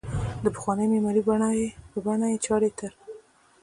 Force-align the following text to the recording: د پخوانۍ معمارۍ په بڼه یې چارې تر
د 0.43 0.45
پخوانۍ 0.55 0.85
معمارۍ 0.91 1.21
په 1.91 1.97
بڼه 2.05 2.27
یې 2.31 2.37
چارې 2.45 2.69
تر 2.77 2.91